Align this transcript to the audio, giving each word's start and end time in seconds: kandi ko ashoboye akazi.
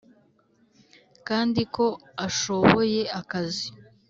kandi 1.27 1.61
ko 1.75 1.85
ashoboye 2.27 3.01
akazi. 3.19 3.67